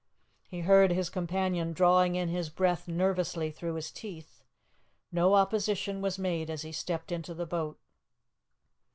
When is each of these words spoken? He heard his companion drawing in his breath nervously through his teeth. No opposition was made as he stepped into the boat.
He 0.49 0.61
heard 0.61 0.89
his 0.91 1.11
companion 1.11 1.73
drawing 1.73 2.15
in 2.15 2.27
his 2.27 2.49
breath 2.49 2.87
nervously 2.87 3.51
through 3.51 3.75
his 3.75 3.91
teeth. 3.91 4.43
No 5.11 5.35
opposition 5.35 6.01
was 6.01 6.17
made 6.17 6.49
as 6.49 6.63
he 6.63 6.71
stepped 6.71 7.11
into 7.11 7.35
the 7.35 7.45
boat. 7.45 7.77